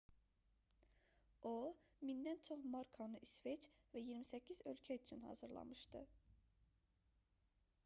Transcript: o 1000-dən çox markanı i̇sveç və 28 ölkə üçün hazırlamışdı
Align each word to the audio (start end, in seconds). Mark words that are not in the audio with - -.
o 1.49 1.75
1000-dən 2.09 2.41
çox 2.47 2.63
markanı 2.77 3.21
i̇sveç 3.29 3.69
və 3.93 4.03
28 4.07 4.63
ölkə 4.73 4.99
üçün 5.05 5.23
hazırlamışdı 5.29 6.05